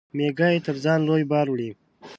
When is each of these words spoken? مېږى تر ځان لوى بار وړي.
مېږى 0.17 0.53
تر 0.65 0.75
ځان 0.83 0.99
لوى 1.07 1.23
بار 1.31 1.47
وړي. 1.49 1.69